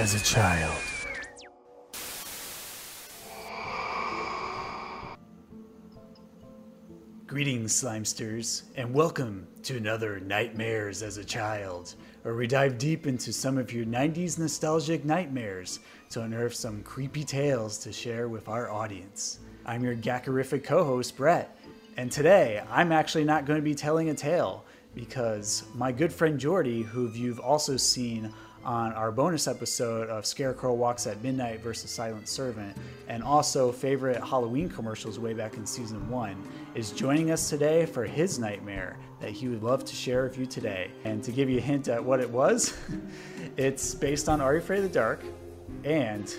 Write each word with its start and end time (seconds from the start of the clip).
as 0.00 0.14
a 0.14 0.24
child. 0.24 0.74
Greetings, 7.26 7.74
Slimesters, 7.74 8.62
and 8.76 8.94
welcome 8.94 9.46
to 9.62 9.76
another 9.76 10.18
Nightmares 10.20 11.02
as 11.02 11.18
a 11.18 11.24
Child, 11.24 11.96
where 12.22 12.34
we 12.34 12.46
dive 12.46 12.78
deep 12.78 13.06
into 13.06 13.30
some 13.30 13.58
of 13.58 13.74
your 13.74 13.84
90s 13.84 14.38
nostalgic 14.38 15.04
nightmares 15.04 15.80
to 16.08 16.22
unearth 16.22 16.54
some 16.54 16.82
creepy 16.82 17.22
tales 17.22 17.76
to 17.76 17.92
share 17.92 18.30
with 18.30 18.48
our 18.48 18.70
audience. 18.70 19.40
I'm 19.66 19.84
your 19.84 19.96
gackerific 19.96 20.64
co 20.64 20.82
host, 20.82 21.14
Brett, 21.14 21.58
and 21.98 22.10
today 22.10 22.62
I'm 22.70 22.90
actually 22.90 23.24
not 23.24 23.44
going 23.44 23.58
to 23.58 23.62
be 23.62 23.74
telling 23.74 24.08
a 24.08 24.14
tale 24.14 24.64
because 24.94 25.64
my 25.74 25.92
good 25.92 26.10
friend 26.10 26.40
Jordy, 26.40 26.80
who 26.80 27.10
you've 27.10 27.38
also 27.38 27.76
seen 27.76 28.32
on 28.64 28.92
our 28.92 29.10
bonus 29.10 29.48
episode 29.48 30.08
of 30.08 30.26
Scarecrow 30.26 30.74
Walks 30.74 31.06
at 31.06 31.22
Midnight 31.22 31.60
versus 31.60 31.90
Silent 31.90 32.28
Servant, 32.28 32.76
and 33.08 33.22
also 33.22 33.72
favorite 33.72 34.22
Halloween 34.22 34.68
commercials 34.68 35.18
way 35.18 35.32
back 35.32 35.56
in 35.56 35.66
season 35.66 36.08
one, 36.10 36.36
is 36.74 36.90
joining 36.90 37.30
us 37.30 37.48
today 37.48 37.86
for 37.86 38.04
his 38.04 38.38
nightmare 38.38 38.98
that 39.20 39.30
he 39.30 39.48
would 39.48 39.62
love 39.62 39.84
to 39.84 39.94
share 39.94 40.24
with 40.24 40.38
you 40.38 40.46
today. 40.46 40.90
And 41.04 41.22
to 41.24 41.32
give 41.32 41.48
you 41.48 41.58
a 41.58 41.62
hint 41.62 41.88
at 41.88 42.04
what 42.04 42.20
it 42.20 42.28
was, 42.28 42.76
it's 43.56 43.94
based 43.94 44.28
on 44.28 44.40
Are 44.40 44.54
You 44.54 44.60
Afraid 44.60 44.78
of 44.78 44.84
the 44.84 44.88
Dark, 44.90 45.24
and 45.84 46.34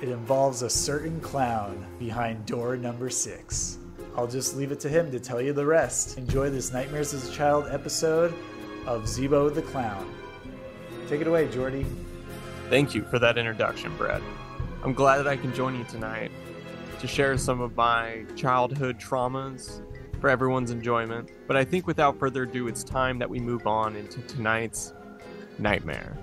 it 0.00 0.08
involves 0.08 0.62
a 0.62 0.70
certain 0.70 1.20
clown 1.20 1.86
behind 1.98 2.46
door 2.46 2.76
number 2.76 3.10
six. 3.10 3.78
I'll 4.16 4.26
just 4.26 4.56
leave 4.56 4.72
it 4.72 4.80
to 4.80 4.88
him 4.88 5.10
to 5.10 5.18
tell 5.18 5.40
you 5.40 5.52
the 5.52 5.64
rest. 5.64 6.18
Enjoy 6.18 6.50
this 6.50 6.72
Nightmares 6.72 7.14
as 7.14 7.28
a 7.28 7.32
Child 7.32 7.66
episode 7.70 8.34
of 8.86 9.04
Zeebo 9.04 9.52
the 9.52 9.62
Clown. 9.62 10.12
Take 11.08 11.20
it 11.20 11.26
away, 11.26 11.48
Jordy. 11.48 11.86
Thank 12.70 12.94
you 12.94 13.04
for 13.04 13.18
that 13.18 13.38
introduction, 13.38 13.94
Brad. 13.96 14.22
I'm 14.82 14.94
glad 14.94 15.18
that 15.18 15.28
I 15.28 15.36
can 15.36 15.54
join 15.54 15.76
you 15.76 15.84
tonight 15.84 16.32
to 16.98 17.06
share 17.06 17.36
some 17.36 17.60
of 17.60 17.76
my 17.76 18.24
childhood 18.36 18.98
traumas 18.98 19.82
for 20.20 20.30
everyone's 20.30 20.70
enjoyment. 20.70 21.30
But 21.46 21.56
I 21.56 21.64
think 21.64 21.86
without 21.86 22.18
further 22.18 22.44
ado, 22.44 22.68
it's 22.68 22.84
time 22.84 23.18
that 23.18 23.28
we 23.28 23.40
move 23.40 23.66
on 23.66 23.96
into 23.96 24.20
tonight's 24.22 24.94
nightmare. 25.58 26.16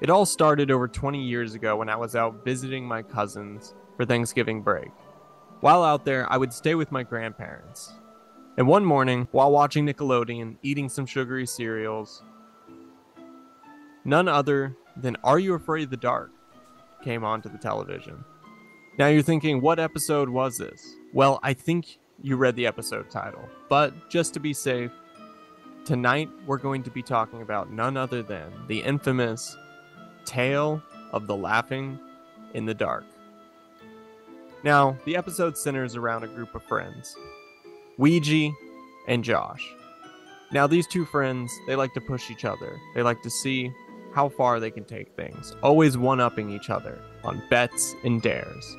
It 0.00 0.08
all 0.08 0.24
started 0.24 0.70
over 0.70 0.88
20 0.88 1.22
years 1.22 1.54
ago 1.54 1.76
when 1.76 1.90
I 1.90 1.96
was 1.96 2.16
out 2.16 2.42
visiting 2.44 2.86
my 2.86 3.02
cousins 3.02 3.74
for 3.96 4.06
Thanksgiving 4.06 4.62
break. 4.62 4.90
While 5.60 5.84
out 5.84 6.06
there, 6.06 6.26
I 6.32 6.38
would 6.38 6.54
stay 6.54 6.74
with 6.74 6.90
my 6.90 7.02
grandparents. 7.02 7.92
And 8.56 8.66
one 8.66 8.84
morning, 8.84 9.28
while 9.30 9.50
watching 9.50 9.86
Nickelodeon, 9.86 10.56
eating 10.62 10.88
some 10.88 11.06
sugary 11.06 11.46
cereals, 11.46 12.22
none 14.04 14.28
other 14.28 14.76
than 14.96 15.16
Are 15.24 15.38
You 15.38 15.54
Afraid 15.54 15.84
of 15.84 15.90
the 15.90 15.96
Dark 15.96 16.30
came 17.02 17.24
onto 17.24 17.48
the 17.48 17.58
television. 17.58 18.24
Now 18.98 19.06
you're 19.06 19.22
thinking, 19.22 19.60
what 19.60 19.78
episode 19.78 20.28
was 20.28 20.58
this? 20.58 20.94
Well, 21.14 21.40
I 21.42 21.54
think 21.54 21.98
you 22.20 22.36
read 22.36 22.56
the 22.56 22.66
episode 22.66 23.08
title, 23.08 23.48
but 23.68 24.10
just 24.10 24.34
to 24.34 24.40
be 24.40 24.52
safe, 24.52 24.90
tonight 25.84 26.28
we're 26.46 26.58
going 26.58 26.82
to 26.82 26.90
be 26.90 27.02
talking 27.02 27.40
about 27.40 27.72
none 27.72 27.96
other 27.96 28.22
than 28.22 28.52
the 28.66 28.80
infamous 28.80 29.56
Tale 30.26 30.82
of 31.12 31.26
the 31.26 31.36
Laughing 31.36 31.98
in 32.52 32.66
the 32.66 32.74
Dark. 32.74 33.04
Now, 34.62 34.98
the 35.06 35.16
episode 35.16 35.56
centers 35.56 35.96
around 35.96 36.24
a 36.24 36.28
group 36.28 36.54
of 36.54 36.62
friends 36.64 37.16
Ouija 37.98 38.50
and 39.08 39.24
Josh. 39.24 39.74
Now, 40.52 40.66
these 40.66 40.86
two 40.86 41.04
friends, 41.04 41.52
they 41.66 41.76
like 41.76 41.94
to 41.94 42.00
push 42.00 42.30
each 42.30 42.44
other. 42.44 42.76
They 42.94 43.02
like 43.02 43.22
to 43.22 43.30
see 43.30 43.72
how 44.12 44.28
far 44.28 44.58
they 44.58 44.70
can 44.70 44.84
take 44.84 45.14
things, 45.14 45.54
always 45.62 45.96
one 45.96 46.20
upping 46.20 46.50
each 46.50 46.70
other 46.70 46.98
on 47.22 47.42
bets 47.50 47.94
and 48.02 48.20
dares. 48.20 48.76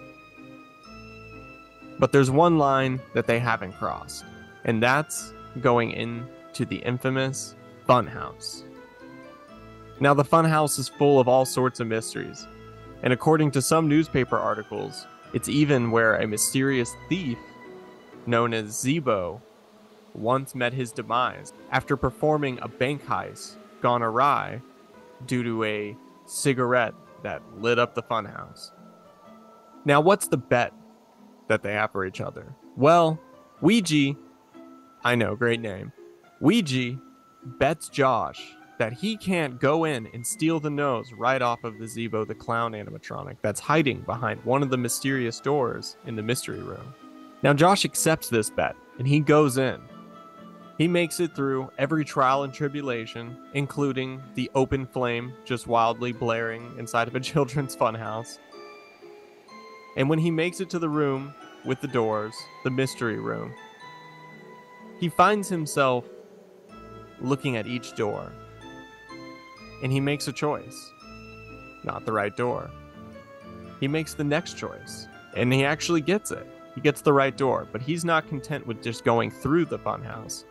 But 1.99 2.11
there's 2.11 2.31
one 2.31 2.57
line 2.57 2.99
that 3.13 3.27
they 3.27 3.39
haven't 3.39 3.73
crossed, 3.73 4.25
and 4.65 4.83
that's 4.83 5.33
going 5.61 5.91
into 5.91 6.65
the 6.65 6.77
infamous 6.77 7.55
Funhouse. 7.87 8.63
Now, 9.99 10.13
the 10.13 10.23
Funhouse 10.23 10.79
is 10.79 10.89
full 10.89 11.19
of 11.19 11.27
all 11.27 11.45
sorts 11.45 11.79
of 11.79 11.87
mysteries, 11.87 12.47
and 13.03 13.13
according 13.13 13.51
to 13.51 13.61
some 13.61 13.87
newspaper 13.87 14.37
articles, 14.37 15.05
it's 15.33 15.47
even 15.47 15.91
where 15.91 16.15
a 16.15 16.27
mysterious 16.27 16.93
thief 17.07 17.37
known 18.27 18.53
as 18.53 18.69
Zeebo 18.71 19.41
once 20.13 20.55
met 20.55 20.73
his 20.73 20.91
demise 20.91 21.53
after 21.71 21.95
performing 21.95 22.59
a 22.61 22.67
bank 22.67 23.05
heist 23.05 23.55
gone 23.81 24.01
awry 24.01 24.61
due 25.25 25.43
to 25.43 25.63
a 25.63 25.95
cigarette 26.25 26.93
that 27.23 27.41
lit 27.59 27.79
up 27.79 27.95
the 27.95 28.03
funhouse. 28.03 28.71
Now, 29.85 30.01
what's 30.01 30.27
the 30.27 30.37
bet 30.37 30.73
that 31.47 31.63
they 31.63 31.73
have 31.73 31.91
for 31.91 32.05
each 32.05 32.21
other? 32.21 32.53
Well, 32.75 33.19
Ouija, 33.61 34.15
I 35.03 35.15
know, 35.15 35.35
great 35.35 35.59
name. 35.59 35.91
Ouija 36.39 36.97
bets 37.43 37.89
Josh 37.89 38.55
that 38.77 38.93
he 38.93 39.15
can't 39.15 39.59
go 39.59 39.83
in 39.83 40.07
and 40.07 40.25
steal 40.25 40.59
the 40.59 40.69
nose 40.69 41.13
right 41.13 41.41
off 41.41 41.63
of 41.63 41.77
the 41.77 41.85
Zeebo 41.85 42.27
the 42.27 42.33
Clown 42.33 42.71
animatronic 42.71 43.37
that's 43.41 43.59
hiding 43.59 44.01
behind 44.01 44.43
one 44.43 44.63
of 44.63 44.69
the 44.71 44.77
mysterious 44.77 45.39
doors 45.39 45.97
in 46.05 46.15
the 46.15 46.23
mystery 46.23 46.61
room. 46.61 46.93
Now, 47.43 47.53
Josh 47.53 47.85
accepts 47.85 48.29
this 48.29 48.49
bet 48.49 48.75
and 48.97 49.07
he 49.07 49.19
goes 49.19 49.57
in. 49.57 49.81
He 50.77 50.87
makes 50.87 51.19
it 51.19 51.35
through 51.35 51.71
every 51.77 52.03
trial 52.03 52.43
and 52.43 52.53
tribulation, 52.53 53.37
including 53.53 54.21
the 54.35 54.49
open 54.55 54.85
flame 54.85 55.33
just 55.45 55.67
wildly 55.67 56.11
blaring 56.11 56.75
inside 56.77 57.07
of 57.07 57.15
a 57.15 57.19
children's 57.31 57.75
funhouse. 57.75 58.39
And 59.97 60.09
when 60.09 60.19
he 60.19 60.31
makes 60.31 60.59
it 60.59 60.69
to 60.71 60.79
the 60.79 60.89
room 60.89 61.33
with 61.65 61.81
the 61.81 61.87
doors, 61.87 62.33
the 62.63 62.71
mystery 62.71 63.19
room, 63.19 63.53
he 64.99 65.09
finds 65.09 65.49
himself 65.49 66.05
looking 67.19 67.57
at 67.57 67.67
each 67.67 67.95
door. 67.95 68.31
And 69.83 69.91
he 69.91 69.99
makes 69.99 70.27
a 70.27 70.33
choice. 70.33 70.91
Not 71.83 72.05
the 72.05 72.11
right 72.11 72.35
door. 72.37 72.69
He 73.79 73.87
makes 73.87 74.13
the 74.13 74.23
next 74.23 74.57
choice. 74.57 75.07
And 75.35 75.51
he 75.51 75.65
actually 75.65 76.01
gets 76.01 76.31
it. 76.31 76.47
He 76.75 76.81
gets 76.81 77.01
the 77.01 77.13
right 77.13 77.35
door, 77.35 77.67
but 77.71 77.81
he's 77.81 78.05
not 78.05 78.27
content 78.27 78.65
with 78.65 78.81
just 78.81 79.03
going 79.03 79.29
through 79.29 79.65
the 79.65 79.79
funhouse. 79.79 80.45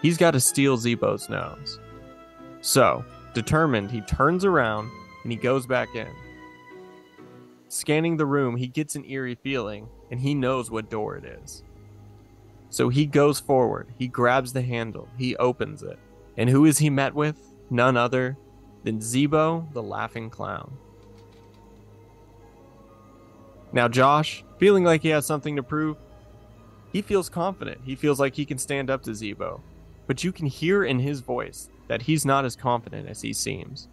He's 0.00 0.16
got 0.16 0.30
to 0.32 0.40
steal 0.40 0.78
Zeebo's 0.78 1.28
nose. 1.28 1.78
So, 2.62 3.04
determined, 3.34 3.90
he 3.90 4.00
turns 4.02 4.44
around 4.44 4.90
and 5.22 5.32
he 5.32 5.36
goes 5.36 5.66
back 5.66 5.94
in. 5.94 6.08
Scanning 7.68 8.16
the 8.16 8.26
room, 8.26 8.56
he 8.56 8.66
gets 8.66 8.96
an 8.96 9.04
eerie 9.04 9.36
feeling 9.36 9.88
and 10.10 10.18
he 10.18 10.34
knows 10.34 10.70
what 10.70 10.90
door 10.90 11.16
it 11.16 11.24
is. 11.24 11.62
So 12.70 12.88
he 12.88 13.04
goes 13.04 13.40
forward, 13.40 13.92
he 13.98 14.08
grabs 14.08 14.52
the 14.52 14.62
handle, 14.62 15.08
he 15.18 15.36
opens 15.36 15.82
it. 15.82 15.98
And 16.36 16.48
who 16.48 16.64
is 16.64 16.78
he 16.78 16.88
met 16.88 17.14
with? 17.14 17.36
None 17.68 17.96
other 17.96 18.36
than 18.84 19.00
Zeebo 19.00 19.72
the 19.72 19.82
Laughing 19.82 20.30
Clown. 20.30 20.72
Now, 23.72 23.88
Josh, 23.88 24.44
feeling 24.60 24.84
like 24.84 25.00
he 25.02 25.08
has 25.08 25.26
something 25.26 25.56
to 25.56 25.62
prove, 25.62 25.96
he 26.92 27.00
feels 27.00 27.30
confident. 27.30 27.80
He 27.84 27.96
feels 27.96 28.20
like 28.20 28.34
he 28.34 28.44
can 28.44 28.58
stand 28.58 28.90
up 28.90 29.02
to 29.04 29.12
Zeebo. 29.12 29.60
But 30.06 30.22
you 30.22 30.32
can 30.32 30.46
hear 30.46 30.84
in 30.84 30.98
his 30.98 31.20
voice 31.20 31.70
that 31.88 32.02
he's 32.02 32.26
not 32.26 32.44
as 32.44 32.56
confident 32.56 33.08
as 33.08 33.22
he 33.22 33.32
seems. 33.32 33.88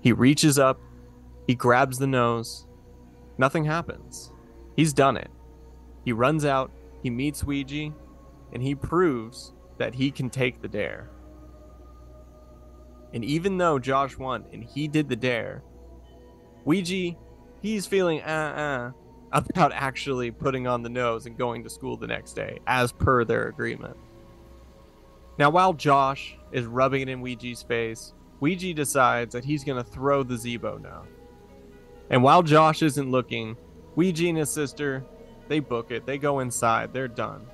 He 0.00 0.12
reaches 0.12 0.58
up, 0.58 0.80
he 1.46 1.54
grabs 1.54 1.98
the 1.98 2.06
nose. 2.06 2.66
Nothing 3.38 3.64
happens. 3.64 4.32
He's 4.76 4.92
done 4.92 5.16
it. 5.16 5.30
He 6.04 6.12
runs 6.12 6.44
out, 6.44 6.70
he 7.02 7.10
meets 7.10 7.44
Ouija, 7.44 7.92
and 8.52 8.62
he 8.62 8.74
proves 8.74 9.52
that 9.78 9.94
he 9.94 10.10
can 10.10 10.30
take 10.30 10.60
the 10.60 10.68
dare. 10.68 11.08
And 13.12 13.24
even 13.24 13.58
though 13.58 13.78
Josh 13.78 14.16
won 14.16 14.44
and 14.52 14.64
he 14.64 14.88
did 14.88 15.08
the 15.08 15.16
dare, 15.16 15.62
Ouija, 16.64 17.16
he's 17.62 17.86
feeling 17.86 18.20
uh 18.22 18.92
uh 18.92 18.92
about 19.32 19.72
actually 19.72 20.30
putting 20.30 20.66
on 20.66 20.82
the 20.82 20.88
nose 20.88 21.26
and 21.26 21.38
going 21.38 21.62
to 21.62 21.70
school 21.70 21.96
the 21.96 22.06
next 22.06 22.32
day, 22.34 22.58
as 22.66 22.92
per 22.92 23.24
their 23.24 23.48
agreement. 23.48 23.96
Now, 25.38 25.50
while 25.50 25.72
Josh 25.72 26.36
is 26.52 26.66
rubbing 26.66 27.02
it 27.02 27.08
in 27.08 27.20
Ouija's 27.20 27.62
face, 27.62 28.12
Ouija 28.40 28.74
decides 28.74 29.32
that 29.32 29.44
he's 29.44 29.64
going 29.64 29.82
to 29.82 29.88
throw 29.88 30.22
the 30.22 30.34
Zeebo 30.34 30.82
now. 30.82 31.04
And 32.10 32.22
while 32.22 32.42
Josh 32.42 32.82
isn't 32.82 33.10
looking, 33.10 33.56
Ouija 33.94 34.28
and 34.28 34.38
his 34.38 34.50
sister, 34.50 35.04
they 35.48 35.60
book 35.60 35.92
it. 35.92 36.06
They 36.06 36.18
go 36.18 36.40
inside. 36.40 36.92
They're 36.92 37.08
done. 37.08 37.46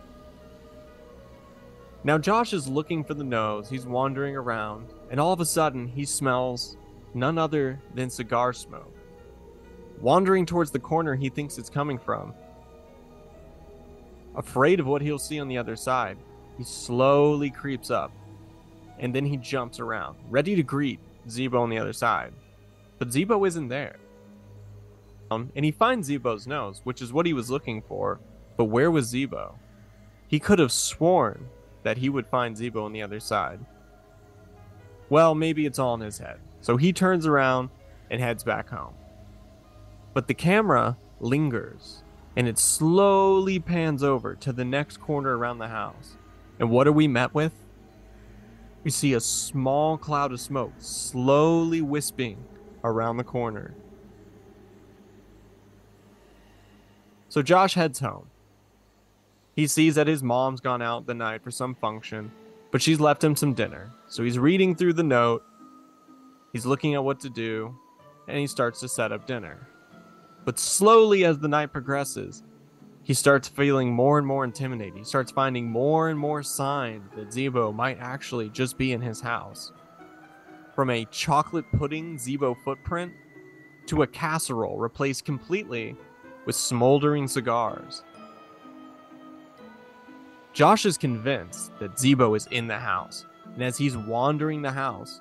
Now, 2.05 2.19
Josh 2.19 2.53
is 2.53 2.67
looking 2.67 3.05
for 3.05 3.15
the 3.15 3.25
nose. 3.25 3.69
He's 3.69 3.87
wandering 3.87 4.37
around, 4.37 4.89
and 5.11 5.21
all 5.21 5.33
of 5.33 5.41
a 5.41 5.45
sudden, 5.45 5.89
he 5.89 6.05
smells 6.05 6.77
none 7.15 7.37
other 7.37 7.81
than 7.95 8.09
cigar 8.09 8.53
smoke. 8.53 8.96
Wandering 10.01 10.47
towards 10.47 10.71
the 10.71 10.79
corner 10.79 11.15
he 11.15 11.29
thinks 11.29 11.59
it's 11.59 11.71
coming 11.71 11.99
from. 11.99 12.35
Afraid 14.37 14.81
of 14.81 14.87
what 14.87 15.03
he'll 15.03 15.19
see 15.19 15.41
on 15.41 15.49
the 15.49 15.59
other 15.59 15.77
side, 15.77 16.19
he 16.59 16.65
slowly 16.65 17.51
creeps 17.51 17.91
up, 17.91 18.13
and 18.99 19.15
then 19.15 19.25
he 19.25 19.37
jumps 19.37 19.81
around, 19.81 20.17
ready 20.29 20.55
to 20.55 20.63
greet 20.63 21.01
Zeebo 21.29 21.61
on 21.61 21.71
the 21.71 21.79
other 21.79 21.93
side. 21.93 22.33
But 22.99 23.09
Zeebo 23.09 23.47
isn't 23.47 23.69
there. 23.69 23.97
And 25.31 25.51
he 25.55 25.73
finds 25.73 26.09
Zeebo's 26.09 26.47
nose, 26.47 26.81
which 26.85 27.03
is 27.03 27.13
what 27.13 27.27
he 27.27 27.33
was 27.33 27.51
looking 27.51 27.83
for. 27.83 28.21
But 28.57 28.67
where 28.67 28.91
was 28.91 29.13
Zeebo? 29.13 29.55
He 30.29 30.39
could 30.39 30.59
have 30.59 30.73
sworn 30.73 31.49
that 31.83 31.99
he 31.99 32.09
would 32.09 32.27
find 32.27 32.57
Zeebo 32.57 32.85
on 32.85 32.93
the 32.93 33.03
other 33.03 33.21
side. 33.21 33.61
Well, 35.09 35.35
maybe 35.35 35.67
it's 35.67 35.79
all 35.79 35.95
in 35.95 36.01
his 36.01 36.19
head. 36.19 36.39
So 36.61 36.77
he 36.77 36.93
turns 36.93 37.27
around 37.27 37.71
and 38.11 38.21
heads 38.21 38.45
back 38.45 38.69
home. 38.69 38.95
But 40.17 40.29
the 40.29 40.33
camera 40.35 40.97
lingers 41.21 42.03
and 42.37 42.49
it 42.49 42.59
slowly 42.59 43.59
pans 43.59 44.03
over 44.03 44.35
to 44.37 44.51
the 44.51 44.65
next 44.65 44.97
corner 44.97 45.37
around 45.37 45.59
the 45.59 45.69
house. 45.69 46.17
And 46.59 46.71
what 46.71 46.87
are 46.87 46.93
we 46.93 47.07
met 47.07 47.35
with? 47.35 47.53
We 48.83 48.91
see 48.91 49.13
a 49.13 49.21
small 49.21 49.99
cloud 49.99 50.33
of 50.33 50.41
smoke 50.41 50.73
slowly 50.79 51.83
wisping 51.83 52.43
around 52.83 53.19
the 53.19 53.25
corner. 53.25 53.75
So 57.29 57.43
Josh 57.43 57.75
heads 57.75 58.01
home. 58.01 58.29
He 59.55 59.67
sees 59.67 59.97
that 59.97 60.07
his 60.07 60.23
mom's 60.23 60.61
gone 60.61 60.81
out 60.81 61.05
the 61.05 61.13
night 61.13 61.45
for 61.45 61.51
some 61.51 61.75
function, 61.75 62.33
but 62.71 62.81
she's 62.81 63.01
left 63.01 63.23
him 63.23 63.37
some 63.37 63.53
dinner. 63.53 63.91
So 64.09 64.25
he's 64.25 64.39
reading 64.39 64.77
through 64.77 64.95
the 64.95 65.03
note, 65.03 65.43
he's 66.55 66.65
looking 66.65 66.95
at 66.95 67.05
what 67.05 67.21
to 67.21 67.29
do, 67.29 67.77
and 68.27 68.39
he 68.39 68.47
starts 68.47 68.81
to 68.81 68.89
set 68.89 69.13
up 69.13 69.27
dinner. 69.27 69.69
But 70.47 70.61
slowly, 70.61 71.25
as 71.25 71.41
the 71.41 71.49
night 71.49 71.73
progresses, 71.73 72.45
he 73.03 73.15
starts 73.15 73.49
feeling 73.49 73.93
more 73.93 74.17
and 74.17 74.27
more 74.27 74.45
intimidated. 74.45 74.97
He 74.97 75.03
starts 75.03 75.33
finding 75.33 75.69
more 75.69 76.09
and 76.09 76.19
more 76.19 76.45
signs 76.45 77.11
that 77.17 77.31
Zeebo 77.31 77.75
might 77.75 77.99
actually 78.01 78.49
just 78.51 78.79
be 78.79 78.93
in 78.93 79.01
his 79.01 79.21
house. 79.21 79.73
From 80.77 80.89
a 80.91 81.05
chocolate 81.07 81.65
pudding 81.77 82.17
Zeebo 82.17 82.57
footprint 82.65 83.13
to 83.87 84.03
a 84.03 84.07
casserole 84.07 84.79
replaced 84.79 85.25
completely 85.25 85.97
with 86.47 86.55
smoldering 86.55 87.27
cigars. 87.27 88.05
Josh 90.53 90.87
is 90.87 90.97
convinced 90.97 91.77
that 91.81 91.97
Zeebo 91.97 92.37
is 92.37 92.47
in 92.53 92.69
the 92.69 92.79
house, 92.79 93.27
and 93.55 93.65
as 93.65 93.77
he's 93.77 93.97
wandering 93.97 94.63
the 94.63 94.71
house, 94.71 95.21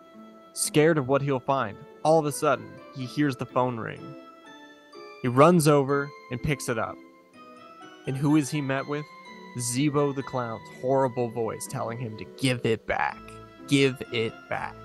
scared 0.54 1.00
of 1.00 1.08
what 1.08 1.24
he'll 1.24 1.40
find, 1.40 1.78
all 2.04 2.20
of 2.20 2.28
a 2.28 2.32
sudden 2.32 2.72
he 2.96 3.06
hears 3.06 3.36
the 3.36 3.46
phone 3.46 3.78
ring. 3.78 4.16
He 5.22 5.28
runs 5.28 5.68
over 5.68 6.10
and 6.32 6.42
picks 6.42 6.70
it 6.70 6.78
up. 6.78 6.98
And 8.08 8.16
who 8.16 8.36
is 8.36 8.50
he 8.50 8.62
met 8.62 8.88
with? 8.88 9.06
Zeebo 9.58 10.14
the 10.14 10.24
Clown's 10.24 10.68
horrible 10.82 11.30
voice 11.30 11.68
telling 11.70 11.98
him 11.98 12.18
to 12.18 12.26
give 12.38 12.66
it 12.66 12.86
back. 12.86 13.18
Give 13.68 14.02
it 14.12 14.34
back. 14.50 14.76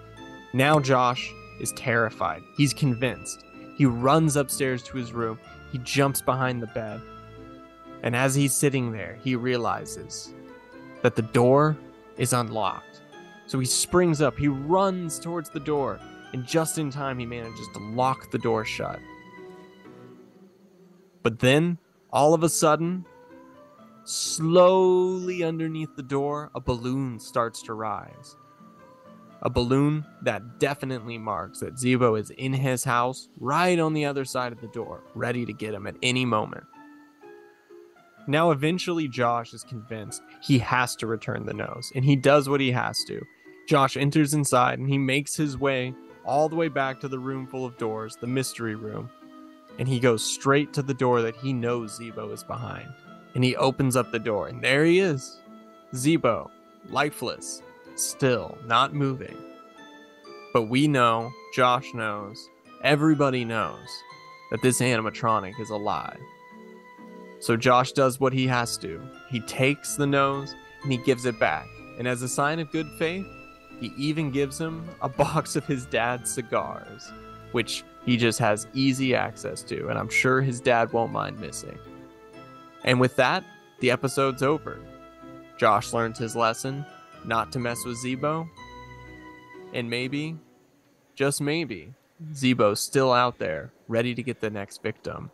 Now 0.52 0.80
Josh 0.80 1.32
is 1.60 1.72
terrified. 1.72 2.42
He's 2.56 2.72
convinced. 2.72 3.44
He 3.76 3.84
runs 3.84 4.36
upstairs 4.36 4.82
to 4.84 4.96
his 4.96 5.12
room. 5.12 5.38
He 5.72 5.78
jumps 5.78 6.22
behind 6.22 6.62
the 6.62 6.68
bed. 6.68 7.00
And 8.02 8.16
as 8.16 8.34
he's 8.34 8.54
sitting 8.54 8.92
there, 8.92 9.18
he 9.22 9.36
realizes 9.36 10.32
that 11.02 11.16
the 11.16 11.22
door 11.22 11.76
is 12.16 12.32
unlocked. 12.32 13.00
So 13.46 13.58
he 13.58 13.66
springs 13.66 14.22
up, 14.22 14.38
he 14.38 14.48
runs 14.48 15.18
towards 15.18 15.50
the 15.50 15.60
door, 15.60 15.98
and 16.32 16.46
just 16.46 16.78
in 16.78 16.90
time, 16.90 17.18
he 17.18 17.26
manages 17.26 17.66
to 17.74 17.80
lock 17.80 18.30
the 18.30 18.38
door 18.38 18.64
shut. 18.64 19.00
But 21.22 21.38
then, 21.38 21.78
all 22.12 22.34
of 22.34 22.42
a 22.42 22.48
sudden, 22.48 23.04
slowly 24.04 25.42
underneath 25.44 25.94
the 25.96 26.02
door, 26.02 26.50
a 26.54 26.60
balloon 26.60 27.18
starts 27.18 27.62
to 27.62 27.74
rise. 27.74 28.36
A 29.42 29.50
balloon 29.50 30.04
that 30.22 30.58
definitely 30.58 31.16
marks 31.16 31.60
that 31.60 31.74
Zeebo 31.74 32.18
is 32.18 32.30
in 32.30 32.52
his 32.52 32.84
house, 32.84 33.28
right 33.38 33.78
on 33.78 33.94
the 33.94 34.04
other 34.04 34.24
side 34.24 34.52
of 34.52 34.60
the 34.60 34.68
door, 34.68 35.02
ready 35.14 35.46
to 35.46 35.52
get 35.52 35.74
him 35.74 35.86
at 35.86 35.96
any 36.02 36.24
moment. 36.24 36.64
Now, 38.26 38.50
eventually, 38.50 39.08
Josh 39.08 39.54
is 39.54 39.64
convinced 39.64 40.22
he 40.42 40.58
has 40.58 40.94
to 40.96 41.06
return 41.06 41.46
the 41.46 41.54
nose, 41.54 41.90
and 41.94 42.04
he 42.04 42.16
does 42.16 42.48
what 42.48 42.60
he 42.60 42.70
has 42.70 43.02
to. 43.04 43.24
Josh 43.66 43.96
enters 43.96 44.34
inside 44.34 44.80
and 44.80 44.88
he 44.88 44.98
makes 44.98 45.36
his 45.36 45.56
way 45.56 45.94
all 46.24 46.48
the 46.48 46.56
way 46.56 46.66
back 46.66 46.98
to 47.00 47.08
the 47.08 47.18
room 47.18 47.46
full 47.46 47.64
of 47.64 47.78
doors, 47.78 48.16
the 48.16 48.26
mystery 48.26 48.74
room, 48.74 49.08
and 49.78 49.88
he 49.88 50.00
goes 50.00 50.22
straight 50.22 50.72
to 50.74 50.82
the 50.82 50.94
door 50.94 51.22
that 51.22 51.36
he 51.36 51.52
knows 51.52 51.98
Zeebo 51.98 52.32
is 52.32 52.44
behind. 52.44 52.88
And 53.34 53.44
he 53.44 53.56
opens 53.56 53.96
up 53.96 54.10
the 54.10 54.18
door, 54.18 54.48
and 54.48 54.62
there 54.62 54.84
he 54.84 54.98
is 54.98 55.40
Zeebo, 55.94 56.50
lifeless, 56.88 57.62
still, 57.96 58.58
not 58.66 58.94
moving. 58.94 59.36
But 60.52 60.64
we 60.64 60.88
know, 60.88 61.30
Josh 61.54 61.94
knows, 61.94 62.48
everybody 62.82 63.44
knows 63.44 63.86
that 64.50 64.62
this 64.62 64.80
animatronic 64.80 65.58
is 65.60 65.70
alive. 65.70 66.18
So 67.40 67.56
Josh 67.56 67.92
does 67.92 68.20
what 68.20 68.32
he 68.32 68.46
has 68.48 68.76
to. 68.78 69.00
He 69.28 69.40
takes 69.40 69.96
the 69.96 70.06
nose 70.06 70.54
and 70.82 70.92
he 70.92 70.98
gives 70.98 71.24
it 71.24 71.38
back. 71.38 71.66
And 71.98 72.06
as 72.06 72.22
a 72.22 72.28
sign 72.28 72.58
of 72.58 72.70
good 72.70 72.88
faith, 72.98 73.26
he 73.80 73.92
even 73.96 74.30
gives 74.30 74.60
him 74.60 74.88
a 75.00 75.08
box 75.22 75.56
of 75.56 75.64
his 75.66 75.86
dad's 75.86 76.30
cigars, 76.30 77.12
which 77.52 77.84
he 78.04 78.16
just 78.16 78.38
has 78.38 78.66
easy 78.74 79.14
access 79.14 79.62
to, 79.64 79.88
and 79.88 79.98
I'm 79.98 80.08
sure 80.08 80.40
his 80.40 80.60
dad 80.60 80.92
won't 80.92 81.12
mind 81.12 81.38
missing. 81.38 81.78
And 82.84 82.98
with 82.98 83.16
that, 83.16 83.44
the 83.80 83.90
episode's 83.90 84.42
over. 84.42 84.78
Josh 85.58 85.92
learns 85.92 86.18
his 86.18 86.34
lesson 86.34 86.84
not 87.24 87.52
to 87.52 87.58
mess 87.58 87.84
with 87.84 88.02
Zeebo, 88.02 88.48
and 89.74 89.90
maybe, 89.90 90.36
just 91.14 91.40
maybe, 91.40 91.92
Zeebo's 92.32 92.80
still 92.80 93.12
out 93.12 93.38
there, 93.38 93.72
ready 93.88 94.14
to 94.14 94.22
get 94.22 94.40
the 94.40 94.50
next 94.50 94.82
victim. 94.82 95.30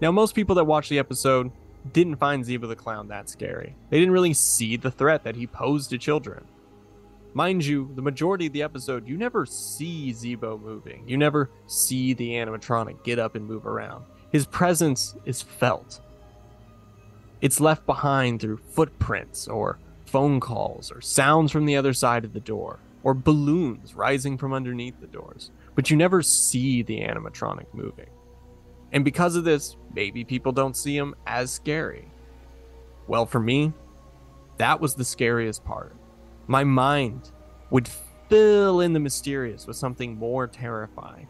Now, 0.00 0.10
most 0.10 0.34
people 0.34 0.54
that 0.54 0.64
watched 0.64 0.90
the 0.90 0.98
episode 0.98 1.52
didn't 1.92 2.16
find 2.16 2.44
Zeebo 2.44 2.68
the 2.68 2.76
Clown 2.76 3.08
that 3.08 3.28
scary. 3.28 3.74
They 3.90 3.98
didn't 3.98 4.14
really 4.14 4.34
see 4.34 4.76
the 4.76 4.90
threat 4.90 5.24
that 5.24 5.36
he 5.36 5.46
posed 5.46 5.90
to 5.90 5.98
children. 5.98 6.44
Mind 7.32 7.64
you, 7.64 7.90
the 7.94 8.02
majority 8.02 8.46
of 8.46 8.52
the 8.52 8.62
episode, 8.62 9.06
you 9.06 9.16
never 9.16 9.46
see 9.46 10.12
Zeebo 10.12 10.60
moving. 10.60 11.06
You 11.06 11.16
never 11.16 11.50
see 11.66 12.12
the 12.12 12.30
animatronic 12.30 13.04
get 13.04 13.18
up 13.18 13.34
and 13.34 13.46
move 13.46 13.66
around. 13.66 14.04
His 14.32 14.46
presence 14.46 15.14
is 15.24 15.42
felt. 15.42 16.00
It's 17.40 17.60
left 17.60 17.86
behind 17.86 18.40
through 18.40 18.58
footprints 18.58 19.48
or 19.48 19.78
phone 20.06 20.40
calls 20.40 20.90
or 20.90 21.00
sounds 21.00 21.52
from 21.52 21.66
the 21.66 21.76
other 21.76 21.92
side 21.92 22.24
of 22.24 22.32
the 22.32 22.40
door 22.40 22.80
or 23.02 23.14
balloons 23.14 23.94
rising 23.94 24.36
from 24.36 24.52
underneath 24.52 25.00
the 25.00 25.06
doors. 25.06 25.50
But 25.74 25.90
you 25.90 25.96
never 25.96 26.22
see 26.22 26.82
the 26.82 27.00
animatronic 27.00 27.66
moving. 27.72 28.10
And 28.92 29.04
because 29.04 29.36
of 29.36 29.44
this, 29.44 29.76
maybe 29.94 30.24
people 30.24 30.52
don't 30.52 30.76
see 30.76 30.96
him 30.96 31.14
as 31.26 31.50
scary. 31.50 32.10
Well, 33.06 33.26
for 33.26 33.40
me, 33.40 33.72
that 34.58 34.80
was 34.80 34.94
the 34.94 35.04
scariest 35.04 35.64
part. 35.64 35.96
My 36.46 36.64
mind 36.64 37.30
would 37.70 37.88
fill 38.28 38.80
in 38.80 38.92
the 38.92 39.00
mysterious 39.00 39.66
with 39.66 39.76
something 39.76 40.16
more 40.16 40.46
terrifying. 40.46 41.28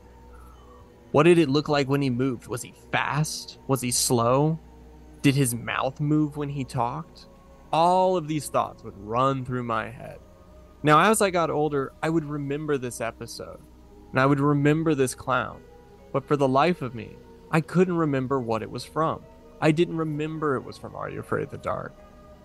What 1.12 1.24
did 1.24 1.38
it 1.38 1.48
look 1.48 1.68
like 1.68 1.88
when 1.88 2.02
he 2.02 2.10
moved? 2.10 2.46
Was 2.46 2.62
he 2.62 2.74
fast? 2.92 3.58
Was 3.66 3.80
he 3.80 3.90
slow? 3.90 4.58
Did 5.22 5.34
his 5.34 5.54
mouth 5.54 6.00
move 6.00 6.36
when 6.36 6.48
he 6.48 6.64
talked? 6.64 7.26
All 7.72 8.16
of 8.16 8.28
these 8.28 8.48
thoughts 8.48 8.84
would 8.84 8.96
run 8.96 9.44
through 9.44 9.64
my 9.64 9.90
head. 9.90 10.18
Now, 10.82 11.10
as 11.10 11.20
I 11.20 11.30
got 11.30 11.50
older, 11.50 11.92
I 12.02 12.08
would 12.08 12.24
remember 12.24 12.78
this 12.78 13.00
episode, 13.00 13.60
and 14.10 14.20
I 14.20 14.24
would 14.24 14.40
remember 14.40 14.94
this 14.94 15.14
clown. 15.14 15.60
But 16.12 16.26
for 16.26 16.36
the 16.36 16.48
life 16.48 16.80
of 16.80 16.94
me, 16.94 17.16
I 17.50 17.60
couldn't 17.60 17.96
remember 17.96 18.40
what 18.40 18.62
it 18.62 18.70
was 18.70 18.84
from. 18.84 19.22
I 19.60 19.72
didn't 19.72 19.96
remember 19.96 20.56
it 20.56 20.64
was 20.64 20.78
from 20.78 20.94
Are 20.94 21.10
You 21.10 21.20
Afraid 21.20 21.44
of 21.44 21.50
the 21.50 21.58
Dark? 21.58 21.92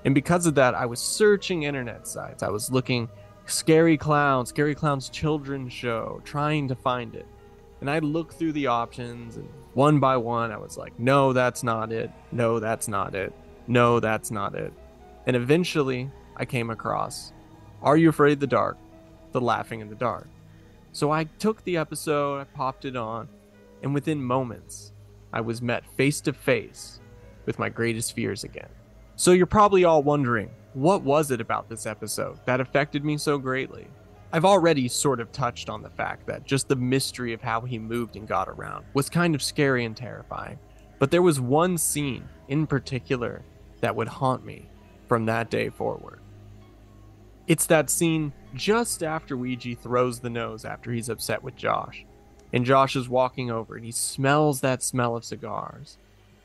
And 0.04 0.14
because 0.14 0.46
of 0.46 0.56
that, 0.56 0.76
I 0.76 0.86
was 0.86 1.00
searching 1.00 1.64
internet 1.64 2.08
sites. 2.08 2.44
I 2.44 2.50
was 2.50 2.72
looking 2.72 3.10
Scary 3.46 3.98
Clown, 3.98 4.46
Scary 4.46 4.76
Clown's 4.76 5.10
children's 5.10 5.72
show, 5.72 6.22
trying 6.26 6.68
to 6.68 6.76
find 6.76 7.16
it. 7.16 7.28
And 7.82 7.90
I 7.90 8.00
looked 8.00 8.34
through 8.34 8.54
the 8.54 8.68
options, 8.68 9.38
and 9.38 9.48
one 9.74 10.00
by 10.00 10.18
one, 10.18 10.52
I 10.52 10.58
was 10.58 10.78
like, 10.78 10.98
no, 11.00 11.34
that's 11.34 11.62
not 11.62 11.92
it. 11.92 12.12
No, 12.32 12.60
that's 12.60 12.88
not 12.88 13.14
it. 13.14 13.34
No, 13.68 14.00
that's 14.00 14.32
not 14.32 14.56
it. 14.56 14.74
And 15.28 15.36
eventually, 15.36 16.10
I 16.36 16.46
came 16.46 16.70
across 16.70 17.34
Are 17.82 17.98
You 17.98 18.10
Afraid 18.10 18.34
of 18.34 18.40
the 18.40 18.48
Dark? 18.48 18.78
The 19.32 19.42
Laughing 19.42 19.82
in 19.82 19.90
the 19.90 19.96
Dark. 19.96 20.28
So 20.92 21.12
I 21.12 21.26
took 21.26 21.64
the 21.64 21.78
episode, 21.78 22.40
I 22.40 22.44
popped 22.46 22.86
it 22.86 22.96
on, 22.96 23.28
and 23.84 23.94
within 23.94 24.24
moments, 24.24 24.94
I 25.36 25.42
was 25.42 25.62
met 25.62 25.86
face 25.98 26.22
to 26.22 26.34
face 26.34 27.02
with 27.46 27.60
my 27.60 27.68
greatest 27.68 28.14
fears 28.14 28.46
again. 28.46 28.70
So 29.18 29.34
you're 29.34 29.46
probably 29.46 29.84
all 29.84 30.02
wondering, 30.02 30.50
what 30.74 31.04
was 31.04 31.30
it 31.30 31.42
about 31.42 31.70
this 31.70 31.86
episode 31.86 32.40
that 32.46 32.62
affected 32.62 33.04
me 33.04 33.18
so 33.18 33.38
greatly? 33.38 33.88
I've 34.32 34.46
already 34.46 34.88
sort 34.88 35.20
of 35.20 35.32
touched 35.34 35.70
on 35.70 35.82
the 35.82 35.90
fact 35.90 36.26
that 36.28 36.46
just 36.46 36.70
the 36.70 36.76
mystery 36.78 37.34
of 37.34 37.42
how 37.42 37.62
he 37.62 37.78
moved 37.78 38.16
and 38.16 38.28
got 38.28 38.48
around 38.48 38.86
was 38.94 39.10
kind 39.10 39.36
of 39.36 39.44
scary 39.44 39.84
and 39.84 39.96
terrifying. 39.96 40.58
But 41.00 41.12
there 41.12 41.22
was 41.22 41.40
one 41.42 41.78
scene 41.78 42.28
in 42.48 42.66
particular 42.66 43.44
that 43.82 43.96
would 43.96 44.08
haunt 44.08 44.46
me 44.46 44.70
from 45.08 45.26
that 45.26 45.50
day 45.50 45.70
forward. 45.70 46.22
It's 47.48 47.66
that 47.68 47.90
scene 47.90 48.32
just 48.54 49.04
after 49.04 49.36
Ouija 49.36 49.76
throws 49.76 50.20
the 50.20 50.30
nose 50.30 50.64
after 50.64 50.92
he's 50.94 51.10
upset 51.10 51.44
with 51.44 51.56
Josh. 51.58 52.06
And 52.56 52.64
Josh 52.64 52.96
is 52.96 53.10
walking 53.10 53.52
over 53.52 53.76
and 53.76 53.84
he 53.84 53.92
smells 53.92 54.62
that 54.62 54.82
smell 54.82 55.18
of 55.18 55.26
cigars. 55.26 55.98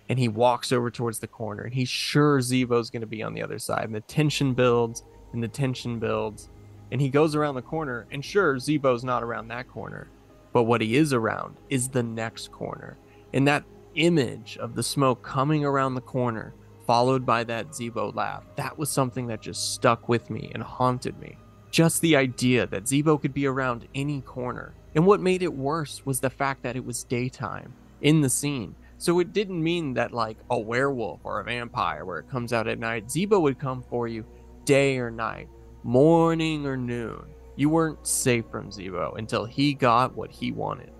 And 0.08 0.18
he 0.18 0.26
walks 0.26 0.72
over 0.72 0.90
towards 0.90 1.20
the 1.20 1.28
corner 1.28 1.62
and 1.62 1.72
he's 1.72 1.88
sure 1.88 2.40
Zeebo's 2.40 2.90
going 2.90 3.02
to 3.02 3.06
be 3.06 3.22
on 3.22 3.32
the 3.32 3.42
other 3.42 3.60
side. 3.60 3.84
And 3.84 3.94
the 3.94 4.00
tension 4.00 4.52
builds 4.52 5.04
and 5.32 5.40
the 5.40 5.46
tension 5.46 6.00
builds. 6.00 6.48
And 6.90 7.00
he 7.00 7.10
goes 7.10 7.36
around 7.36 7.54
the 7.54 7.62
corner 7.62 8.08
and 8.10 8.24
sure, 8.24 8.56
Zeebo's 8.56 9.04
not 9.04 9.22
around 9.22 9.48
that 9.48 9.68
corner. 9.68 10.08
But 10.52 10.64
what 10.64 10.80
he 10.80 10.96
is 10.96 11.12
around 11.12 11.56
is 11.68 11.88
the 11.88 12.02
next 12.02 12.50
corner. 12.50 12.98
And 13.32 13.46
that 13.46 13.62
image 13.94 14.58
of 14.60 14.74
the 14.74 14.82
smoke 14.82 15.22
coming 15.22 15.64
around 15.64 15.94
the 15.94 16.00
corner, 16.00 16.54
followed 16.88 17.24
by 17.24 17.44
that 17.44 17.68
Zeebo 17.68 18.12
laugh, 18.12 18.42
that 18.56 18.76
was 18.76 18.90
something 18.90 19.28
that 19.28 19.42
just 19.42 19.74
stuck 19.74 20.08
with 20.08 20.28
me 20.28 20.50
and 20.54 20.62
haunted 20.64 21.20
me. 21.20 21.38
Just 21.70 22.00
the 22.00 22.16
idea 22.16 22.66
that 22.66 22.82
Zeebo 22.82 23.22
could 23.22 23.32
be 23.32 23.46
around 23.46 23.86
any 23.94 24.22
corner. 24.22 24.74
And 24.94 25.06
what 25.06 25.20
made 25.20 25.42
it 25.42 25.54
worse 25.54 26.04
was 26.04 26.20
the 26.20 26.30
fact 26.30 26.62
that 26.62 26.76
it 26.76 26.84
was 26.84 27.04
daytime 27.04 27.72
in 28.00 28.20
the 28.20 28.30
scene. 28.30 28.74
So 28.98 29.18
it 29.20 29.32
didn't 29.32 29.62
mean 29.62 29.94
that, 29.94 30.12
like 30.12 30.36
a 30.50 30.58
werewolf 30.58 31.20
or 31.24 31.40
a 31.40 31.44
vampire, 31.44 32.04
where 32.04 32.18
it 32.18 32.28
comes 32.28 32.52
out 32.52 32.68
at 32.68 32.78
night, 32.78 33.06
Zeebo 33.06 33.40
would 33.40 33.58
come 33.58 33.82
for 33.82 34.08
you 34.08 34.26
day 34.64 34.98
or 34.98 35.10
night, 35.10 35.48
morning 35.82 36.66
or 36.66 36.76
noon. 36.76 37.22
You 37.56 37.70
weren't 37.70 38.06
safe 38.06 38.44
from 38.50 38.70
Zeebo 38.70 39.16
until 39.16 39.44
he 39.44 39.74
got 39.74 40.14
what 40.14 40.30
he 40.30 40.52
wanted. 40.52 40.92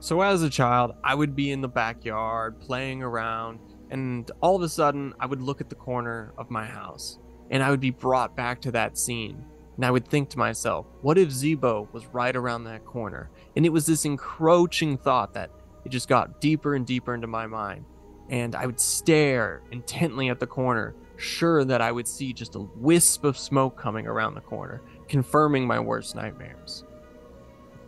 So 0.00 0.20
as 0.20 0.42
a 0.42 0.50
child, 0.50 0.94
I 1.04 1.14
would 1.14 1.36
be 1.36 1.50
in 1.50 1.60
the 1.60 1.68
backyard 1.68 2.60
playing 2.60 3.02
around, 3.02 3.60
and 3.90 4.30
all 4.40 4.56
of 4.56 4.62
a 4.62 4.68
sudden, 4.68 5.12
I 5.20 5.26
would 5.26 5.42
look 5.42 5.60
at 5.60 5.68
the 5.68 5.76
corner 5.76 6.32
of 6.38 6.50
my 6.50 6.64
house, 6.64 7.18
and 7.50 7.62
I 7.62 7.70
would 7.70 7.80
be 7.80 7.90
brought 7.90 8.34
back 8.34 8.60
to 8.62 8.72
that 8.72 8.96
scene. 8.96 9.44
And 9.76 9.86
I 9.86 9.90
would 9.90 10.06
think 10.06 10.28
to 10.30 10.38
myself, 10.38 10.86
what 11.00 11.18
if 11.18 11.30
Zeebo 11.30 11.90
was 11.92 12.06
right 12.06 12.34
around 12.34 12.64
that 12.64 12.84
corner? 12.84 13.30
And 13.56 13.64
it 13.64 13.70
was 13.70 13.86
this 13.86 14.04
encroaching 14.04 14.98
thought 14.98 15.34
that 15.34 15.50
it 15.84 15.88
just 15.88 16.08
got 16.08 16.40
deeper 16.40 16.74
and 16.74 16.86
deeper 16.86 17.14
into 17.14 17.26
my 17.26 17.46
mind. 17.46 17.84
And 18.28 18.54
I 18.54 18.66
would 18.66 18.80
stare 18.80 19.62
intently 19.72 20.28
at 20.28 20.40
the 20.40 20.46
corner, 20.46 20.94
sure 21.16 21.64
that 21.64 21.80
I 21.80 21.92
would 21.92 22.06
see 22.06 22.32
just 22.32 22.54
a 22.54 22.60
wisp 22.60 23.24
of 23.24 23.38
smoke 23.38 23.76
coming 23.76 24.06
around 24.06 24.34
the 24.34 24.40
corner, 24.40 24.82
confirming 25.08 25.66
my 25.66 25.80
worst 25.80 26.14
nightmares. 26.14 26.84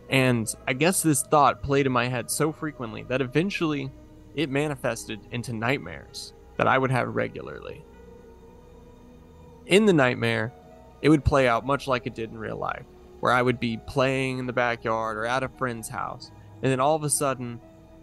And 0.09 0.53
I 0.67 0.73
guess 0.73 1.01
this 1.01 1.23
thought 1.23 1.63
played 1.63 1.85
in 1.85 1.91
my 1.91 2.07
head 2.07 2.29
so 2.29 2.51
frequently 2.51 3.03
that 3.03 3.21
eventually 3.21 3.91
it 4.35 4.49
manifested 4.49 5.19
into 5.31 5.53
nightmares 5.53 6.33
that 6.57 6.67
I 6.67 6.77
would 6.77 6.91
have 6.91 7.15
regularly. 7.15 7.83
In 9.65 9.85
the 9.85 9.93
nightmare, 9.93 10.53
it 11.05 11.09
would 11.09 11.23
play 11.23 11.47
out 11.47 11.67
much 11.67 11.85
like 11.85 12.07
it 12.07 12.15
did 12.15 12.31
in 12.31 12.37
real 12.39 12.57
life, 12.57 12.83
where 13.19 13.31
I 13.31 13.43
would 13.43 13.59
be 13.59 13.77
playing 13.77 14.39
in 14.39 14.47
the 14.47 14.53
backyard 14.53 15.17
or 15.17 15.27
at 15.27 15.43
a 15.43 15.47
friend's 15.49 15.87
house, 15.87 16.31
and 16.63 16.71
then 16.71 16.79
all 16.79 16.95
of 16.95 17.03
a 17.03 17.11
sudden, 17.11 17.61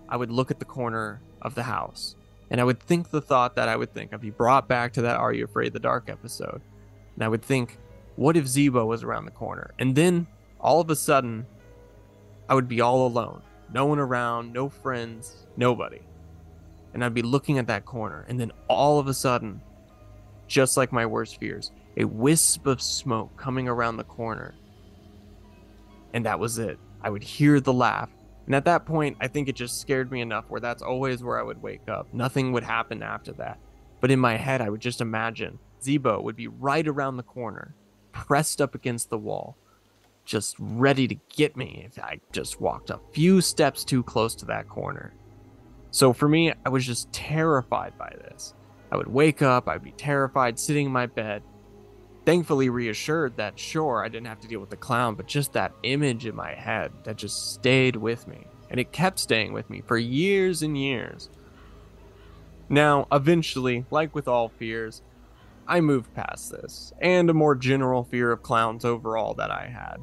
I 0.09 0.17
would 0.17 0.31
look 0.31 0.53
at 0.53 0.61
the 0.61 0.65
corner 0.65 1.21
of 1.43 1.57
the 1.57 1.65
house, 1.65 2.15
and 2.49 2.61
I 2.61 2.65
would 2.65 2.79
think 2.79 3.11
the 3.11 3.21
thought 3.21 3.57
that 3.57 3.69
I 3.69 3.75
would 3.75 3.93
think. 3.93 4.15
I'd 4.15 4.21
be 4.21 4.31
brought 4.31 4.69
back 4.69 4.93
to 4.93 5.03
that 5.03 5.17
Are 5.17 5.33
You 5.33 5.47
Afraid 5.47 5.67
of 5.67 5.73
the 5.73 5.81
Dark 5.81 6.09
episode, 6.09 6.63
and 7.17 7.25
I 7.25 7.29
would 7.29 7.43
think, 7.43 7.77
what 8.15 8.37
if 8.37 8.45
Zeebo 8.45 8.87
was 8.87 9.03
around 9.03 9.25
the 9.25 9.33
corner? 9.33 9.73
And 9.81 9.97
then, 9.97 10.29
all 10.61 10.81
of 10.81 10.89
a 10.89 10.95
sudden, 10.95 11.45
I 12.49 12.55
would 12.55 12.69
be 12.69 12.83
all 12.83 13.05
alone. 13.05 13.43
No 13.73 13.87
one 13.87 13.99
around, 13.99 14.53
no 14.53 14.69
friends, 14.69 15.45
nobody. 15.57 16.03
And 16.95 17.05
I'd 17.05 17.15
be 17.15 17.23
looking 17.23 17.59
at 17.59 17.67
that 17.67 17.85
corner, 17.85 18.25
and 18.29 18.39
then 18.39 18.53
all 18.69 19.01
of 19.01 19.09
a 19.09 19.15
sudden, 19.15 19.61
just 20.47 20.77
like 20.77 20.93
my 20.93 21.05
worst 21.05 21.41
fears, 21.41 21.73
a 21.97 22.05
wisp 22.05 22.67
of 22.67 22.81
smoke 22.81 23.37
coming 23.37 23.69
around 23.69 23.97
the 23.97 24.05
corner. 24.05 24.55
And 26.15 26.27
that 26.27 26.39
was 26.39 26.59
it. 26.59 26.79
I 27.03 27.11
would 27.11 27.23
hear 27.23 27.61
the 27.61 27.73
laugh. 27.73 28.11
And 28.47 28.55
at 28.55 28.65
that 28.65 28.87
point, 28.87 29.17
I 29.21 29.29
think 29.29 29.49
it 29.49 29.57
just 29.57 29.81
scared 29.81 30.11
me 30.11 30.21
enough 30.21 30.47
where 30.49 30.61
that's 30.61 30.83
always 30.83 31.23
where 31.23 31.39
I 31.39 31.43
would 31.43 31.63
wake 31.63 31.89
up. 31.89 32.13
Nothing 32.13 32.53
would 32.53 32.65
happen 32.65 33.03
after 33.03 33.33
that. 33.35 33.59
But 34.01 34.11
in 34.11 34.19
my 34.19 34.37
head, 34.37 34.61
I 34.61 34.69
would 34.69 34.81
just 34.81 35.01
imagine 35.01 35.59
Zeebo 35.81 36.23
would 36.23 36.37
be 36.37 36.49
right 36.49 36.87
around 36.87 37.17
the 37.17 37.23
corner, 37.23 37.75
pressed 38.13 38.61
up 38.61 38.75
against 38.75 39.11
the 39.11 39.19
wall, 39.19 39.57
just 40.25 40.57
ready 40.59 41.07
to 41.09 41.17
get 41.35 41.57
me 41.57 41.85
if 41.87 42.03
I 42.03 42.21
just 42.33 42.61
walked 42.61 42.91
a 42.91 43.01
few 43.13 43.41
steps 43.41 43.85
too 43.85 44.03
close 44.03 44.35
to 44.37 44.47
that 44.47 44.69
corner. 44.69 45.13
So 45.91 46.13
for 46.13 46.29
me, 46.29 46.53
I 46.65 46.69
was 46.69 46.87
just 46.87 47.13
terrified 47.13 47.97
by 47.99 48.15
this. 48.19 48.55
I 48.91 48.97
would 48.97 49.09
wake 49.09 49.43
up, 49.43 49.69
I'd 49.69 49.83
be 49.83 49.93
terrified 49.93 50.59
sitting 50.59 50.87
in 50.87 50.93
my 50.93 51.07
bed, 51.07 51.43
thankfully 52.25 52.69
reassured 52.69 53.37
that 53.37 53.59
sure, 53.59 54.05
I 54.05 54.09
didn't 54.09 54.27
have 54.27 54.41
to 54.41 54.49
deal 54.49 54.61
with 54.61 54.71
the 54.71 54.77
clown, 54.77 55.15
but 55.15 55.27
just 55.27 55.53
that 55.53 55.73
image 55.83 56.27
in 56.27 56.35
my 56.35 56.55
head 56.55 56.93
that 57.05 57.17
just 57.17 57.53
stayed 57.53 57.97
with 57.97 58.27
me. 58.27 58.47
And 58.71 58.81
it 58.81 58.93
kept 58.93 59.19
staying 59.19 59.53
with 59.53 59.69
me 59.69 59.83
for 59.87 59.99
years 59.99 60.63
and 60.63 60.79
years. 60.79 61.29
Now, 62.69 63.07
eventually, 63.13 63.85
like 63.91 64.15
with 64.15 64.29
all 64.29 64.49
fears, 64.49 65.03
I 65.67 65.81
moved 65.81 66.15
past 66.15 66.51
this, 66.51 66.93
and 67.01 67.29
a 67.29 67.35
more 67.35 67.55
general 67.55 68.03
fear 68.03 68.33
of 68.33 68.43
clowns 68.43 68.85
overall 68.85 69.35
that 69.35 69.51
I 69.51 69.67
had. 69.67 69.99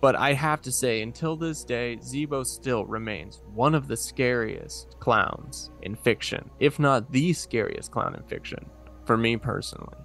But 0.00 0.16
I 0.16 0.32
have 0.32 0.62
to 0.62 0.72
say, 0.72 1.02
until 1.02 1.36
this 1.36 1.62
day, 1.62 1.98
Zeebo 2.00 2.46
still 2.46 2.86
remains 2.86 3.42
one 3.52 3.74
of 3.74 3.86
the 3.86 3.98
scariest 3.98 4.96
clowns 4.98 5.70
in 5.82 5.94
fiction, 5.94 6.50
if 6.58 6.78
not 6.78 7.12
the 7.12 7.34
scariest 7.34 7.90
clown 7.90 8.14
in 8.14 8.22
fiction, 8.22 8.64
for 9.04 9.18
me 9.18 9.36
personally. 9.36 9.96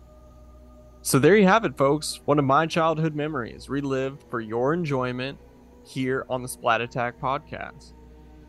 So 1.06 1.20
there 1.20 1.38
you 1.38 1.46
have 1.46 1.66
it, 1.66 1.78
folks. 1.78 2.20
One 2.26 2.40
of 2.40 2.46
my 2.46 2.66
childhood 2.66 3.14
memories 3.14 3.70
relived 3.70 4.24
for 4.32 4.42
your 4.42 4.74
enjoyment 4.74 5.38
here 5.84 6.26
on 6.32 6.42
the 6.42 6.48
Splat 6.48 6.82
Attack 6.82 7.22
podcast. 7.22 7.94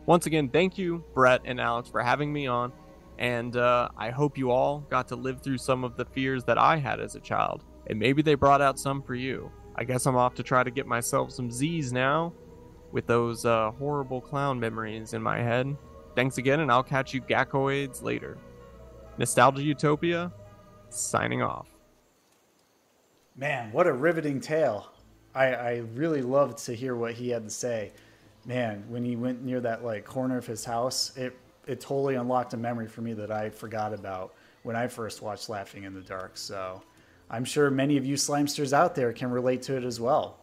Once 0.07 0.25
again, 0.25 0.49
thank 0.49 0.75
you, 0.75 1.03
Brett 1.13 1.41
and 1.45 1.61
Alex, 1.61 1.87
for 1.87 2.01
having 2.01 2.33
me 2.33 2.47
on. 2.47 2.73
And 3.19 3.55
uh, 3.55 3.89
I 3.95 4.09
hope 4.09 4.39
you 4.39 4.49
all 4.49 4.79
got 4.89 5.07
to 5.09 5.15
live 5.15 5.43
through 5.43 5.59
some 5.59 5.83
of 5.83 5.97
the 5.97 6.05
fears 6.05 6.45
that 6.45 6.57
I 6.57 6.77
had 6.77 6.99
as 6.99 7.13
a 7.13 7.19
child. 7.19 7.63
And 7.91 7.99
maybe 7.99 8.23
they 8.23 8.33
brought 8.33 8.59
out 8.59 8.79
some 8.79 9.03
for 9.03 9.13
you. 9.13 9.51
I 9.75 9.83
guess 9.83 10.07
I'm 10.07 10.15
off 10.15 10.33
to 10.33 10.41
try 10.43 10.63
to 10.63 10.71
get 10.71 10.87
myself 10.87 11.31
some 11.31 11.51
Z's 11.51 11.93
now 11.93 12.33
with 12.91 13.05
those 13.05 13.45
uh, 13.45 13.69
horrible 13.77 14.19
clown 14.19 14.59
memories 14.59 15.13
in 15.13 15.21
my 15.21 15.43
head. 15.43 15.77
Thanks 16.15 16.39
again, 16.39 16.61
and 16.61 16.71
I'll 16.71 16.81
catch 16.81 17.13
you 17.13 17.21
Gackoids 17.21 18.01
later. 18.01 18.35
Nostalgia 19.19 19.61
Utopia, 19.61 20.33
signing 20.89 21.43
off. 21.43 21.76
Man, 23.37 23.71
what 23.71 23.85
a 23.85 23.93
riveting 23.93 24.41
tale. 24.41 24.89
I, 25.35 25.53
I 25.53 25.75
really 25.93 26.23
loved 26.23 26.57
to 26.65 26.73
hear 26.73 26.95
what 26.95 27.13
he 27.13 27.29
had 27.29 27.43
to 27.43 27.49
say. 27.51 27.91
Man, 28.45 28.83
when 28.89 29.05
he 29.05 29.15
went 29.15 29.43
near 29.43 29.59
that 29.59 29.83
like 29.83 30.05
corner 30.05 30.37
of 30.37 30.47
his 30.47 30.65
house, 30.65 31.15
it 31.15 31.37
it 31.67 31.79
totally 31.79 32.15
unlocked 32.15 32.53
a 32.53 32.57
memory 32.57 32.87
for 32.87 33.01
me 33.01 33.13
that 33.13 33.29
I 33.29 33.49
forgot 33.49 33.93
about 33.93 34.33
when 34.63 34.75
I 34.75 34.87
first 34.87 35.21
watched 35.21 35.49
Laughing 35.49 35.83
in 35.83 35.93
the 35.93 36.01
Dark. 36.01 36.37
So 36.37 36.81
I'm 37.29 37.45
sure 37.45 37.69
many 37.69 37.97
of 37.97 38.05
you 38.05 38.15
slimesters 38.15 38.73
out 38.73 38.95
there 38.95 39.13
can 39.13 39.29
relate 39.29 39.61
to 39.63 39.75
it 39.75 39.83
as 39.83 39.99
well. 39.99 40.37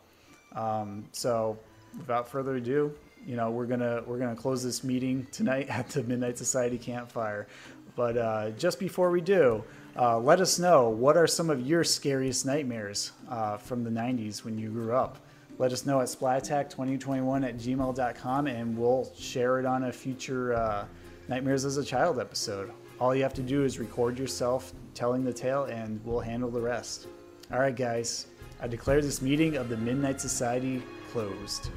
Um, 0.54 1.06
so, 1.12 1.58
without 1.98 2.28
further 2.28 2.56
ado, 2.56 2.94
you 3.26 3.34
know 3.34 3.50
we're 3.50 3.66
gonna 3.66 4.04
we're 4.06 4.18
gonna 4.18 4.36
close 4.36 4.62
this 4.62 4.84
meeting 4.84 5.26
tonight 5.32 5.68
at 5.70 5.88
the 5.88 6.04
Midnight 6.04 6.38
Society 6.38 6.78
campfire. 6.78 7.48
But 7.96 8.16
uh, 8.16 8.50
just 8.50 8.78
before 8.78 9.10
we 9.10 9.20
do, 9.20 9.64
uh, 9.98 10.18
let 10.18 10.40
us 10.40 10.58
know 10.58 10.88
what 10.88 11.16
are 11.16 11.26
some 11.26 11.50
of 11.50 11.66
your 11.66 11.84
scariest 11.84 12.44
nightmares 12.46 13.12
uh, 13.28 13.56
from 13.56 13.84
the 13.84 13.90
90s 13.90 14.44
when 14.44 14.58
you 14.58 14.70
grew 14.70 14.94
up. 14.94 15.18
Let 15.58 15.72
us 15.72 15.86
know 15.86 16.00
at 16.00 16.08
splatattack2021 16.08 17.48
at 17.48 17.56
gmail.com 17.58 18.46
and 18.46 18.76
we'll 18.76 19.12
share 19.16 19.60
it 19.60 19.66
on 19.66 19.84
a 19.84 19.92
future 19.92 20.54
uh, 20.54 20.84
Nightmares 21.28 21.64
as 21.64 21.78
a 21.78 21.84
Child 21.84 22.18
episode. 22.18 22.70
All 23.00 23.14
you 23.14 23.22
have 23.22 23.34
to 23.34 23.42
do 23.42 23.64
is 23.64 23.78
record 23.78 24.18
yourself 24.18 24.72
telling 24.94 25.24
the 25.24 25.32
tale, 25.32 25.64
and 25.64 26.00
we'll 26.04 26.20
handle 26.20 26.50
the 26.50 26.60
rest. 26.60 27.08
All 27.52 27.58
right, 27.58 27.74
guys, 27.74 28.26
I 28.60 28.68
declare 28.68 29.00
this 29.00 29.22
meeting 29.22 29.56
of 29.56 29.68
the 29.68 29.76
Midnight 29.76 30.20
Society 30.20 30.82
closed. 31.10 31.70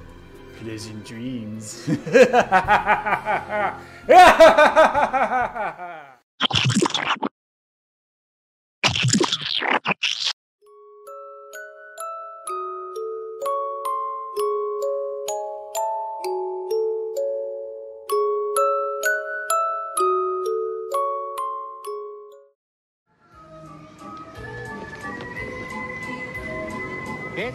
Pleasant 0.59 1.05
dreams. 1.05 1.87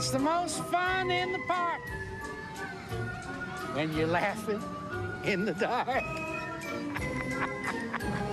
It's 0.02 0.10
the 0.10 0.18
most 0.18 0.58
fun 0.64 1.12
in 1.12 1.30
the 1.30 1.38
park 1.46 1.80
when 3.74 3.92
you're 3.92 4.08
laughing 4.08 4.60
in 5.22 5.44
the 5.44 5.52
dark. 5.54 6.02